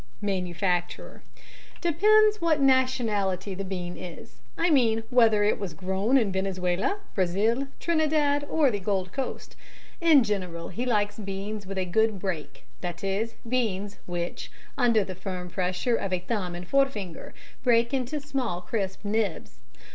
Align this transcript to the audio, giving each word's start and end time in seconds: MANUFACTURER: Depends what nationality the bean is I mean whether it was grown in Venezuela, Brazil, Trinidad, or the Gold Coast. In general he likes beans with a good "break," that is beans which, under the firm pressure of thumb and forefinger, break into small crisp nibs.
MANUFACTURER: 0.21 1.21
Depends 1.79 2.41
what 2.41 2.59
nationality 2.59 3.53
the 3.53 3.63
bean 3.63 3.95
is 3.95 4.41
I 4.57 4.71
mean 4.71 5.03
whether 5.11 5.43
it 5.43 5.59
was 5.59 5.75
grown 5.75 6.17
in 6.17 6.31
Venezuela, 6.31 6.97
Brazil, 7.13 7.67
Trinidad, 7.79 8.43
or 8.49 8.71
the 8.71 8.79
Gold 8.79 9.11
Coast. 9.13 9.55
In 10.01 10.23
general 10.23 10.69
he 10.69 10.87
likes 10.87 11.19
beans 11.19 11.67
with 11.67 11.77
a 11.77 11.85
good 11.85 12.17
"break," 12.17 12.65
that 12.81 13.03
is 13.03 13.35
beans 13.47 13.99
which, 14.07 14.51
under 14.75 15.03
the 15.03 15.13
firm 15.13 15.51
pressure 15.51 15.97
of 15.97 16.11
thumb 16.23 16.55
and 16.55 16.67
forefinger, 16.67 17.31
break 17.61 17.93
into 17.93 18.19
small 18.19 18.59
crisp 18.59 19.05
nibs. 19.05 19.59